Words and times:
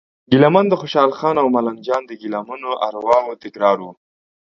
ګیله 0.29 0.49
من 0.53 0.65
د 0.69 0.73
خوشال 0.81 1.09
خان 1.17 1.35
او 1.41 1.47
ملنګ 1.55 1.79
جان 1.87 2.03
د 2.05 2.11
ګیله 2.21 2.39
منو 2.49 2.71
ارواوو 2.87 3.39
تکرار 3.43 3.77
و. 3.81 3.85